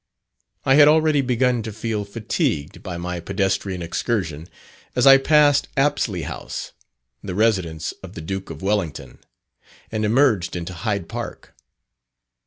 I 0.65 0.73
had 0.73 0.87
already 0.87 1.21
begun 1.21 1.61
to 1.61 1.71
feel 1.71 2.05
fatigued 2.05 2.81
by 2.81 2.97
my 2.97 3.19
pedestrian 3.19 3.83
excursion 3.83 4.47
as 4.95 5.05
I 5.05 5.19
passed 5.19 5.67
"Apsley 5.77 6.23
House," 6.23 6.71
the 7.21 7.35
residence 7.35 7.91
of 8.01 8.13
the 8.13 8.21
Duke 8.21 8.49
of 8.49 8.63
Wellington, 8.63 9.19
and 9.91 10.03
emerged 10.03 10.55
into 10.55 10.73
Hyde 10.73 11.07
Park. 11.07 11.53